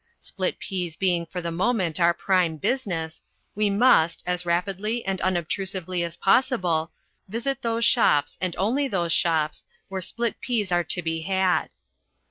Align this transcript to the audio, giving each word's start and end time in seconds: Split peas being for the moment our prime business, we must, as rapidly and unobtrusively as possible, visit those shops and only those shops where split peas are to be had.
Split 0.19 0.57
peas 0.57 0.97
being 0.97 1.27
for 1.27 1.41
the 1.41 1.51
moment 1.51 1.99
our 1.99 2.11
prime 2.11 2.57
business, 2.57 3.21
we 3.53 3.69
must, 3.69 4.23
as 4.25 4.47
rapidly 4.47 5.05
and 5.05 5.21
unobtrusively 5.21 6.03
as 6.03 6.17
possible, 6.17 6.91
visit 7.27 7.61
those 7.61 7.85
shops 7.85 8.35
and 8.41 8.55
only 8.57 8.87
those 8.87 9.13
shops 9.13 9.63
where 9.89 10.01
split 10.01 10.41
peas 10.41 10.71
are 10.71 10.83
to 10.85 11.03
be 11.03 11.21
had. 11.21 11.69